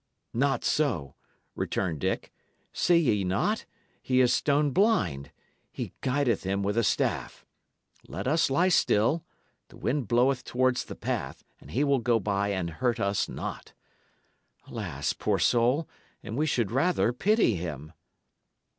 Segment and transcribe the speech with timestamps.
[0.33, 1.13] "Not so,"
[1.55, 2.33] returned Dick.
[2.73, 3.65] "See ye not?
[4.01, 5.29] he is stone blind.
[5.71, 7.45] He guideth him with a staff.
[8.07, 9.23] Let us lie still;
[9.67, 13.73] the wind bloweth towards the path, and he will go by and hurt us not.
[14.65, 15.87] Alas, poor soul,
[16.23, 17.93] and we should rather pity him!"